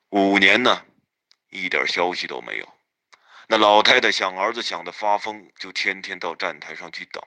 [0.10, 0.86] 五年呢，
[1.50, 2.68] 一点消息都没有。
[3.48, 7.22] 那老太太想儿子想的发疯，就天天到站台上去等。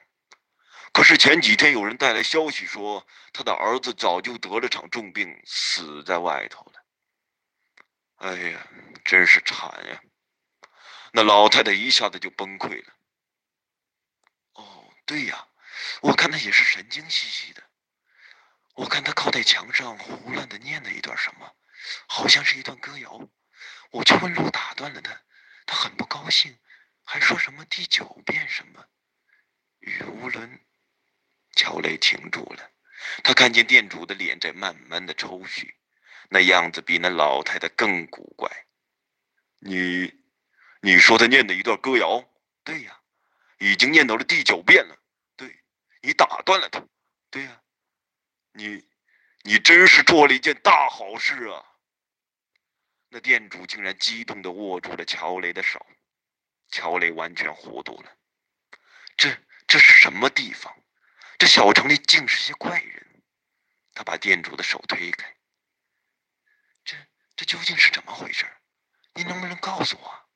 [0.92, 6.85] 可是前几天有人带来消息说，他的儿子早就得了场重病，死在外头了。
[8.16, 8.66] 哎呀，
[9.04, 10.02] 真是惨呀！
[11.12, 12.92] 那老太太一下子就崩溃了。
[14.54, 15.46] 哦，对呀，
[16.01, 17.62] 我看他也是神经兮兮的。
[18.75, 21.57] 我看他靠在墙上胡乱的念了一段什么，
[22.07, 23.29] 好像是一段歌谣。
[23.90, 25.23] 我就问路打断了他，
[25.66, 26.59] 他很不高兴，
[27.05, 28.87] 还说什么第九遍什么。
[29.81, 30.61] 语无伦，
[31.55, 32.71] 乔雷停住了。
[33.23, 35.75] 他看见店主的脸在慢慢的抽搐，
[36.31, 38.66] 那样子比那老太太更古怪。
[39.59, 40.21] 你。
[40.85, 42.29] 你说他念的一段歌谣，
[42.64, 43.01] 对呀，
[43.59, 44.99] 已经念到了第九遍了。
[46.02, 46.84] 你打断了他，
[47.30, 47.62] 对呀，
[48.52, 48.86] 你，
[49.42, 51.64] 你真是做了一件大好事啊！
[53.08, 55.84] 那店主竟然激动的握住了乔雷的手，
[56.68, 58.16] 乔雷完全糊涂了。
[59.16, 59.36] 这
[59.66, 60.76] 这是什么地方？
[61.38, 63.22] 这小城里竟是些怪人。
[63.94, 65.36] 他把店主的手推开。
[66.84, 66.96] 这
[67.36, 68.46] 这究竟是怎么回事？
[69.14, 70.28] 你能不能告诉我？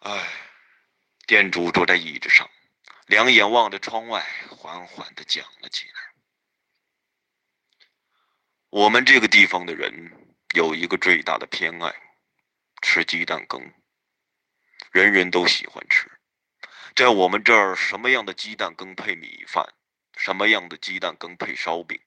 [0.00, 0.28] 唉，
[1.26, 2.50] 店主坐在椅子上，
[3.06, 5.94] 两眼望着窗外，缓缓的讲了起来。
[8.70, 10.10] 我们这个地方的人
[10.54, 11.94] 有一个最大的偏爱，
[12.80, 13.72] 吃鸡蛋羹。
[14.90, 16.10] 人人都喜欢吃，
[16.96, 19.74] 在我们这儿，什么样的鸡蛋羹配米饭，
[20.16, 22.00] 什么样的鸡蛋羹配烧饼，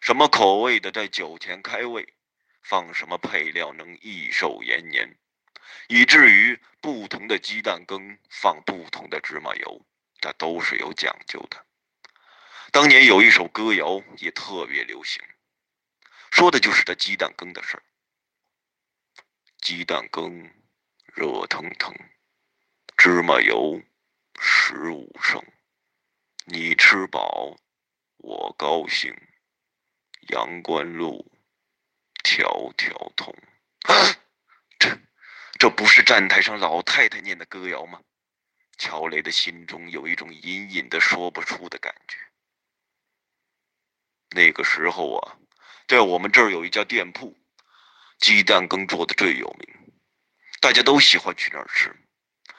[0.00, 2.14] 什么口味的在酒前开胃，
[2.62, 5.18] 放什么配料能益寿延年。
[5.88, 9.86] 以至于不同的鸡蛋羹放不同的芝麻油，
[10.20, 11.64] 这都是有讲究的。
[12.70, 15.22] 当年有一首歌谣也特别流行，
[16.30, 17.82] 说的就是这鸡蛋羹的事儿。
[19.58, 20.50] 鸡蛋羹
[21.04, 21.94] 热腾腾，
[22.96, 23.80] 芝麻油
[24.40, 25.42] 十五升，
[26.44, 27.56] 你吃饱，
[28.18, 29.14] 我高兴。
[30.28, 31.32] 阳关路，
[32.22, 33.34] 条条通。
[34.78, 34.98] 这。
[35.58, 38.00] 这不是站台上老太太念的歌谣吗？
[38.80, 42.16] 乔雷的心中有一种隐隐的说不出的感觉。
[44.30, 45.36] 那个时候啊，
[45.86, 47.36] 在我们这儿有一家店铺，
[48.18, 49.92] 鸡蛋羹做的最有名，
[50.62, 51.94] 大家都喜欢去那儿吃。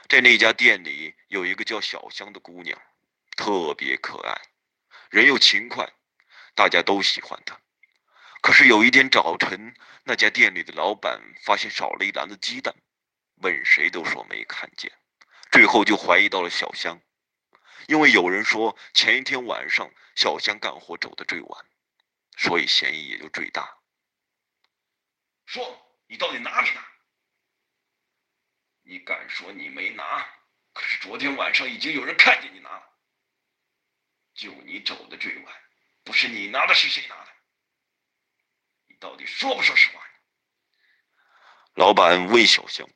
[0.08, 2.80] 在那家店里有一个叫小香的姑娘，
[3.36, 4.40] 特别可爱，
[5.10, 5.92] 人又勤快，
[6.54, 7.60] 大家都喜欢她。
[8.42, 12.76] 可是有一天早晨，那家店里的老板发现少了一篮子鸡蛋。
[13.38, 14.92] 问谁都说没看见，
[15.52, 17.02] 最后就怀疑到了小香，
[17.88, 21.66] 因为有人说前一天晚上小香干活走的最晚，
[22.38, 23.78] 所以嫌疑也就最大。
[25.46, 25.62] 说
[26.08, 26.88] 你到底拿没拿？
[28.84, 30.26] 你敢说你没拿？
[30.74, 32.84] 可是昨天晚上已经有人看见你拿了，
[34.34, 35.54] 就你走的最晚，
[36.06, 37.32] 不是你拿的，是谁拿的？
[38.88, 40.02] 你到底说不说实话？
[41.74, 42.88] 老板问小香。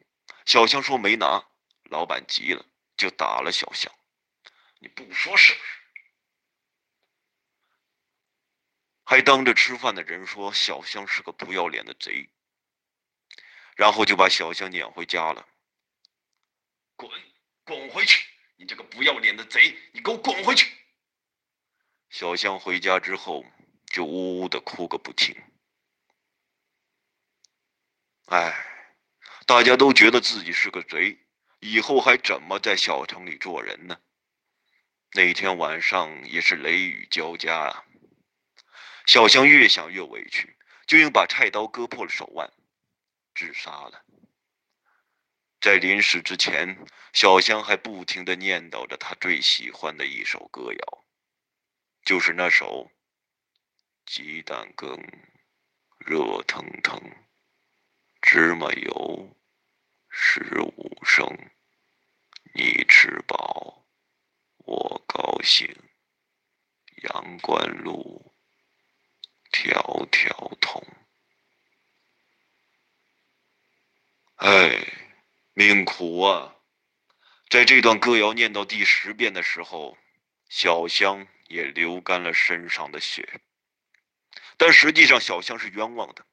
[0.46, 1.46] 小香说没拿，
[1.86, 2.66] 老板急了，
[2.98, 3.94] 就打了小香。
[4.80, 5.66] 你不说是不是？
[9.04, 12.30] 还当着吃饭的人说小香是个不要脸的贼，
[13.76, 15.48] 然后就把小香撵回家了。
[16.96, 17.10] 滚，
[17.64, 18.28] 滚回去！
[18.56, 20.76] 你这个不要脸的贼，你给我滚回去！
[22.10, 23.46] 小香回家之后
[23.88, 25.36] 就呜呜的哭个不停。
[28.26, 28.72] 哎。
[29.48, 31.24] 大家都觉得自己是个贼，
[31.60, 34.00] 以后还怎么在小城里做人呢？
[35.14, 37.86] 那天晚上也是雷雨交加啊。
[39.06, 42.52] 小香越想越委屈，就用把菜刀割破了手腕，
[43.34, 44.04] 自杀了。
[45.62, 51.06] 在临死之前，小香还不停的念叨着她最喜欢的一首歌谣，
[52.04, 52.92] 就是那首
[54.12, 55.00] 《鸡蛋羹，
[56.00, 57.00] 热腾腾，
[58.22, 59.36] 芝麻油，
[60.18, 61.28] 十五升，
[62.54, 63.86] 你吃饱，
[64.60, 65.68] 我高兴。
[67.04, 68.34] 阳关路，
[69.52, 70.82] 条条通。
[74.38, 74.88] 哎，
[75.54, 76.56] 命苦啊！
[77.50, 79.98] 在这段歌谣念到第十遍的时候，
[80.48, 83.42] 小香也流干了身上的血。
[84.56, 86.26] 但实际上，小香是冤枉的。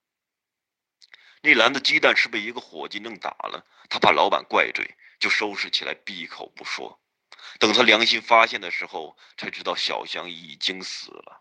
[1.43, 7.01] 那篮子鸡蛋是被一个伙计弄打了，他怕老板怪罪，就收拾起来，闭口不说。
[7.59, 11.41] 等他良心发现的时候，才知道小香已经死了。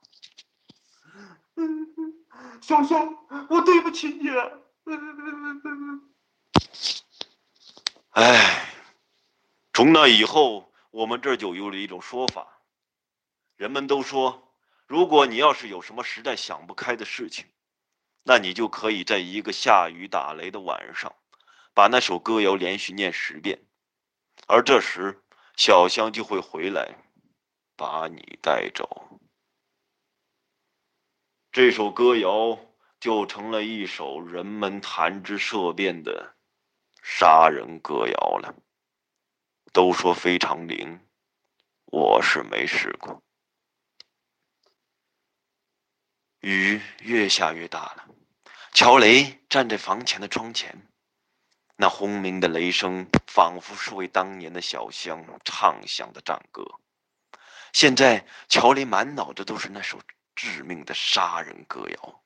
[2.61, 3.15] 小香，
[3.47, 4.59] 我对不起你了。
[8.09, 8.73] 哎，
[9.71, 12.61] 从那以后，我们这儿就有了一种说法，
[13.55, 14.51] 人们都说，
[14.87, 17.45] 如果你要是有什么实在想不开的事情，
[18.23, 21.15] 那你就可以在一个下雨打雷的晚上，
[21.73, 23.65] 把那首歌谣连续念十遍，
[24.47, 25.21] 而这时。
[25.57, 26.95] 小香就会回来，
[27.75, 29.19] 把你带走。
[31.51, 32.57] 这首歌谣
[32.99, 36.35] 就成了一首人们谈之色变的
[37.03, 38.55] 杀人歌谣了。
[39.71, 41.01] 都说非常灵，
[41.85, 43.21] 我是没试过。
[46.41, 48.05] 雨越下越大了，
[48.73, 50.87] 乔雷站在房前的窗前。
[51.75, 56.63] 那轰鸣的雷声，仿佛是为当年的小香唱响的战歌。
[57.73, 59.99] 现在，乔雷满脑子都是那首
[60.35, 62.21] 致命的杀人歌谣。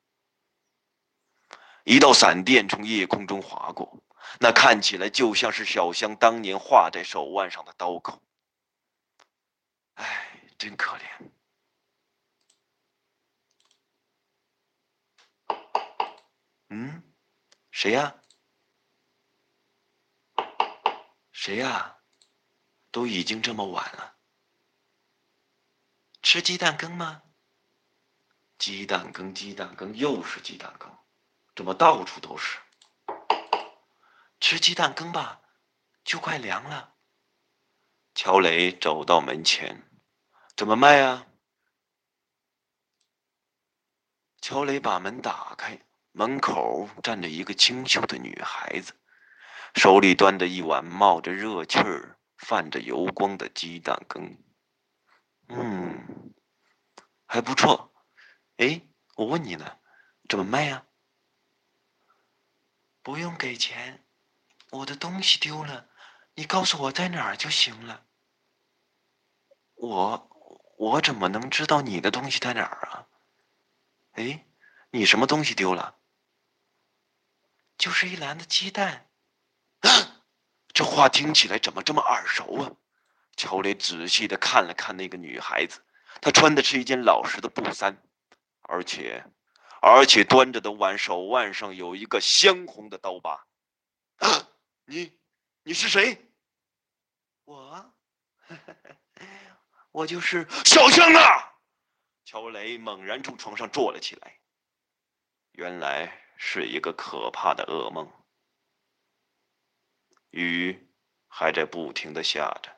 [1.84, 4.02] 一道闪电从夜空中划过，
[4.40, 8.20] 那看起来就像是小香当年画在手腕上的刀口。
[9.94, 11.00] 唉，真可怜。
[16.68, 17.14] 嗯，
[17.70, 18.20] 谁呀？
[21.32, 21.98] 谁呀？
[22.90, 24.16] 都已经这么晚了，
[26.22, 27.22] 吃鸡蛋羹吗？
[28.56, 30.90] 鸡蛋羹，鸡蛋羹，又是鸡蛋羹，
[31.54, 32.58] 怎么到处都是？
[34.40, 35.42] 吃鸡蛋羹吧，
[36.04, 36.96] 就快凉了。
[38.14, 39.90] 乔磊走到门前，
[40.56, 41.26] 怎么卖啊？
[44.40, 45.86] 乔磊把门打开，
[46.18, 48.94] 门口站着一个清秀的女孩子。
[49.74, 54.38] 手里端着一碗冒着热气儿、泛着油光的鸡蛋羹，
[55.48, 56.32] 嗯，
[57.26, 57.92] 还不错。
[58.56, 58.80] 哎，
[59.16, 59.78] 我问你呢，
[60.26, 60.86] 怎么卖呀？
[63.02, 64.02] 不用给钱，
[64.70, 65.90] 我的东西丢了，
[66.34, 68.06] 你告诉我在哪儿就行了。
[69.74, 70.30] 我
[70.78, 73.06] 我怎么能知道你的东西在哪儿啊？
[74.12, 74.46] 哎，
[74.92, 75.98] 你什么东西丢了？
[77.86, 79.08] 就是一篮子鸡蛋。
[80.74, 82.72] 这话听起来怎么这么耳熟啊？
[83.36, 85.84] 乔雷仔细的看了看那个女孩子，
[86.20, 88.02] 她穿的是一件老实的布衫，
[88.62, 89.24] 而且，
[89.80, 93.46] 而且端着的碗手腕上有一个鲜红的刀疤。
[94.86, 95.16] 你，
[95.62, 96.28] 你是谁？
[97.44, 97.94] 我，
[99.92, 101.52] 我就是小香啊！
[102.24, 104.40] 乔雷猛然从床上坐了起来，
[105.52, 108.10] 原来是一个可怕的噩梦。
[110.30, 110.88] 雨
[111.28, 112.70] 还在不停的下着。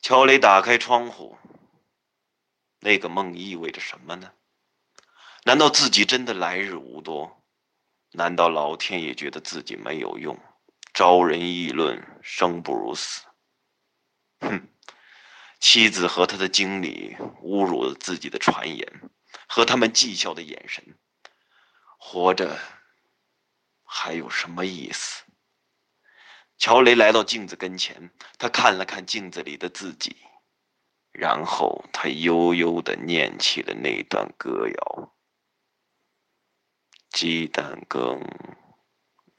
[0.00, 1.36] 乔雷打开窗户。
[2.80, 4.34] 那个梦意味着什么呢？
[5.44, 7.42] 难道自己真的来日无多？
[8.12, 10.38] 难道老天爷觉得自己没有用，
[10.92, 13.24] 招人议论，生不如死？
[14.40, 14.68] 哼！
[15.60, 19.10] 妻子和他的经理侮辱了自己的传言，
[19.48, 20.84] 和他们讥笑的眼神，
[22.06, 22.60] 活着
[23.82, 25.24] 还有什么意思？
[26.58, 30.14] 乔雷来到镜子跟前，他看了看镜子里的自己，
[31.10, 35.16] 然后他悠悠的念起了那段歌谣
[37.10, 38.20] ：“鸡蛋羹，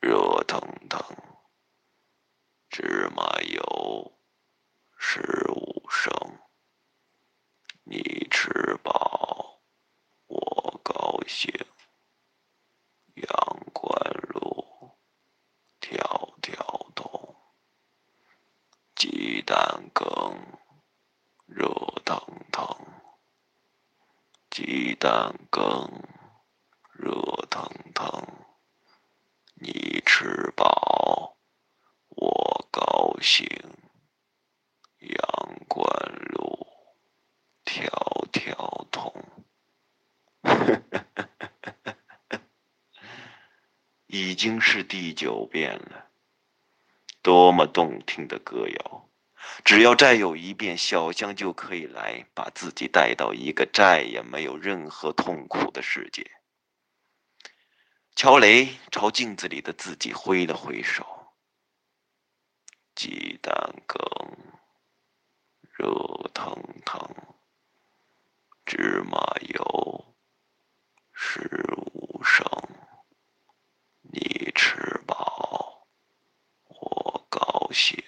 [0.02, 0.60] 热腾
[0.90, 1.00] 腾，
[2.68, 4.20] 芝麻油，
[4.98, 6.12] 十五升，
[7.84, 9.62] 你吃饱，
[10.26, 11.54] 我高兴。”
[13.16, 13.28] 阳
[13.72, 14.92] 关路
[15.80, 17.36] 条条通
[18.94, 20.38] 鸡蛋羹
[21.46, 21.70] 热
[22.04, 22.20] 腾
[22.52, 22.68] 腾
[24.50, 25.90] 鸡蛋羹
[26.92, 27.14] 热
[27.50, 28.06] 腾腾
[29.54, 31.38] 你吃饱
[32.10, 33.48] 我高兴
[35.00, 35.88] 阳关
[36.34, 36.68] 路
[37.64, 37.88] 条
[38.34, 39.14] 条通。
[44.18, 46.08] 已经是第九遍了。
[47.22, 49.10] 多么动听的歌谣！
[49.66, 56.32] 只要再有一遍，小香就可以来把自己带到一个再也没有任何痛苦的世界。
[58.16, 61.06] 乔雷朝镜子里的自己挥了挥手。
[62.96, 63.54] 鸡蛋
[63.86, 64.00] 羹，
[65.74, 65.92] 热
[66.34, 66.56] 腾
[66.86, 67.06] 腾，
[68.66, 70.16] 芝麻油，
[71.12, 71.50] 十
[71.94, 72.46] 五升，
[74.02, 75.86] 你吃饱，
[76.68, 78.02] 我高兴。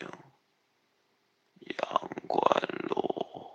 [1.59, 2.41] 阳关
[2.87, 3.51] 路，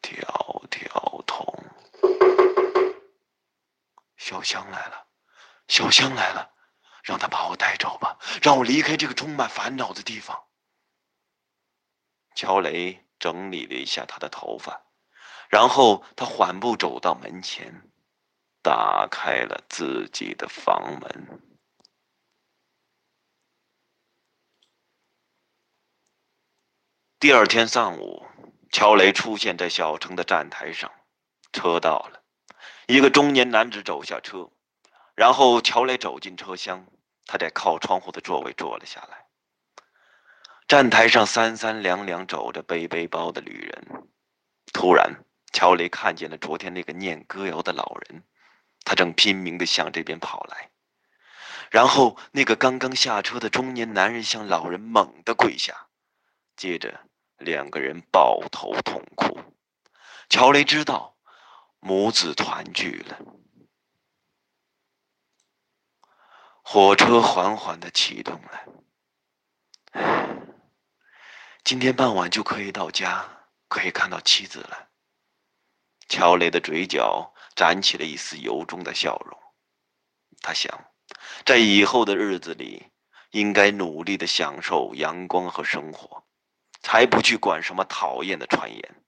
[0.00, 1.44] 条条通。
[4.16, 5.06] 小香来了，
[5.68, 6.54] 小香来了，
[7.02, 10.46] 让他把我带走吧，让我离开这个充满烦恼的地方。
[12.34, 14.86] 乔雷整理了一下他的头发，
[15.50, 17.90] 然后他缓步走到门前，
[18.62, 21.42] 打开了自己的房门。
[27.18, 28.26] 第二天上午，
[28.72, 30.90] 乔雷出现在小城的站台上，
[31.52, 32.22] 车到了，
[32.90, 34.48] 一个中年男子走下车，
[35.14, 36.86] 然后乔雷走进车厢，
[37.26, 39.26] 他在靠窗户的座位坐了下来。
[40.66, 44.08] 站台上三三两两走着背背包的旅人，
[44.72, 45.22] 突然，
[45.52, 48.24] 乔雷看见了昨天那个念歌谣的老人，
[48.84, 50.70] 他正拼命的向这边跑来，
[51.70, 55.88] 然后那个刚刚下车的中年男人向老人猛地跪下，
[56.56, 57.00] 接着。
[57.36, 59.38] 两个人抱头痛哭，
[60.28, 61.14] 乔雷知道
[61.80, 63.18] 母子团聚了。
[66.62, 68.60] 火车缓缓的启动了，
[71.64, 74.88] 今天傍晚就可以到家，可以看到妻子了。
[76.08, 79.38] 乔雷的嘴角展起了一丝由衷的笑容，
[80.42, 80.90] 他想，
[81.46, 82.92] 在以后的日子里，
[83.30, 86.24] 应该努力的享受阳光和生活。
[86.80, 89.04] 才不去管什么讨厌的传言，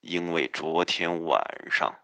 [0.00, 2.00] 因为昨天晚上，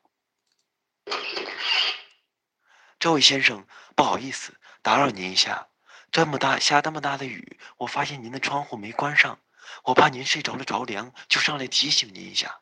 [2.98, 5.68] 这位先生，不好意思，打扰您一下。
[6.12, 9.40] 这么大下这么大的雨，我发现您的窗户没关上，
[9.84, 12.60] 我怕您睡着了着凉，就上来提醒您一下。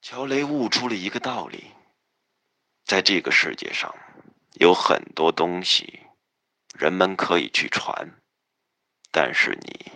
[0.00, 1.72] 乔雷悟出了一个道理，
[2.84, 3.94] 在这个世界上，
[4.54, 6.06] 有很多东西。
[6.74, 8.20] 人们可以去传，
[9.10, 9.92] 但是你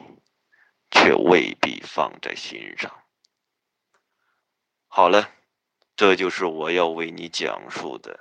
[0.97, 2.91] 却未必放在心上。
[4.89, 5.31] 好了，
[5.95, 8.19] 这就是我要为你讲述的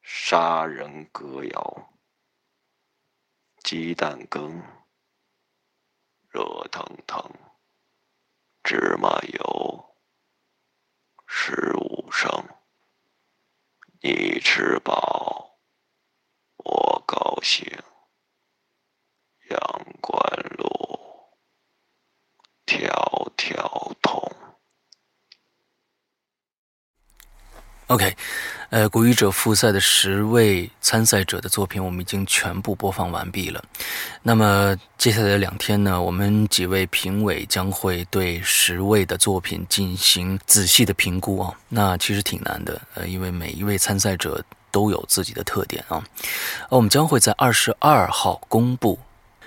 [0.00, 1.92] 杀人歌谣。
[3.62, 4.62] 鸡蛋羹，
[6.28, 7.30] 热腾腾，
[8.62, 9.96] 芝麻油，
[11.26, 12.30] 十五升，
[14.00, 15.58] 你吃饱。
[16.58, 17.66] 我高兴，
[19.50, 19.58] 阳
[20.00, 20.18] 关
[20.56, 20.95] 路，
[22.66, 24.32] 条条通。
[27.86, 28.16] OK，
[28.70, 33.64] 呃，古语者复赛的十位参赛者的作品，我们已经全部播放完毕了。
[34.22, 41.58] 那么接下来的两天呢，我们几位评委将会对十位的作品进行仔细的评估啊。
[41.68, 44.44] 那其实挺难的，呃，因为每一位参赛者。
[44.72, 46.04] 都有自己的特点啊，
[46.68, 48.98] 而我们将会在二十二号公布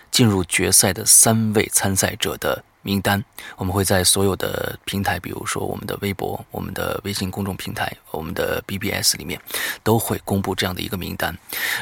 [0.09, 3.23] 进入决赛的三位参赛者的名单。
[3.57, 9.39] 我们会在所有的平台，比如说我们的微博、我们的微信公众平台、我们的 BBS 里面，
[9.83, 11.37] 都会公布这样的一个名单。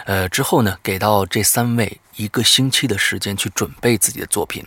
[0.05, 4.65] 呃，之后呢，给到这三位一个星期的时间去准备自己的作品。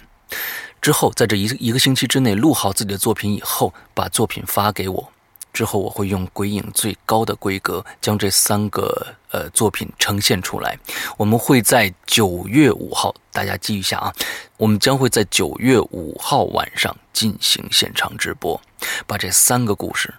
[0.80, 5.12] 之后，在这一一个星期之内录好自己的作品以后，把作品发给我。
[5.52, 10.78] 之后我会用鬼影最高的规格将这三个呃作品呈现出来。
[11.16, 14.14] 我们会在九月五号，大家记一下啊，
[14.56, 18.60] 我们将会在九月五号晚上进行现场直播，
[19.06, 20.12] 把这三个故事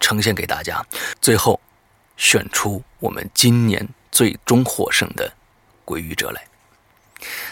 [0.00, 0.84] 呈现给大家。
[1.20, 1.58] 最后
[2.16, 5.32] 选出我们今年最终获胜的
[5.84, 6.44] 鬼语者来。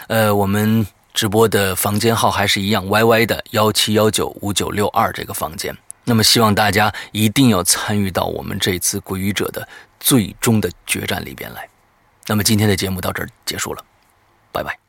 [0.07, 5.75] 呃，我们直播的房间号还是一样，Y Y 的幺七幺九五九六二这个房间。
[6.05, 9.67] 那么，希望大家一定要参与到我们这次鬼语者的
[9.99, 11.67] 最终的决战里边来。
[12.27, 13.83] 那么，今天的节目到这儿结束了，
[14.51, 14.82] 拜拜。